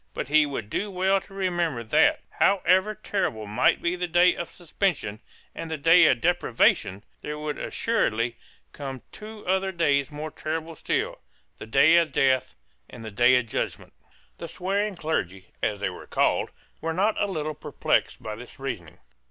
But 0.15 0.29
he 0.29 0.47
would 0.47 0.71
do 0.71 0.89
well 0.89 1.21
to 1.21 1.33
remember 1.35 1.83
that, 1.83 2.21
however 2.39 2.95
terrible 2.95 3.45
might 3.45 3.83
be 3.83 3.95
the 3.95 4.07
day 4.07 4.33
of 4.35 4.49
suspension 4.49 5.19
and 5.53 5.69
the 5.69 5.77
day 5.77 6.07
of 6.07 6.21
deprivation, 6.21 7.03
there 7.21 7.37
would 7.37 7.59
assuredly 7.59 8.35
come 8.71 9.03
two 9.11 9.45
other 9.45 9.71
days 9.71 10.09
more 10.09 10.31
terrible 10.31 10.75
still, 10.75 11.19
the 11.59 11.67
day 11.67 11.97
of 11.97 12.11
death 12.13 12.55
and 12.89 13.05
the 13.05 13.11
day 13.11 13.35
of 13.37 13.45
judgment, 13.45 13.93
The 14.39 14.47
swearing 14.47 14.95
clergy, 14.95 15.51
as 15.61 15.79
they 15.79 15.89
were 15.91 16.07
called, 16.07 16.49
were 16.81 16.93
not 16.93 17.21
a 17.21 17.27
little 17.27 17.53
perplexed 17.53 18.23
by 18.23 18.33
this 18.33 18.59
reasoning. 18.59 18.97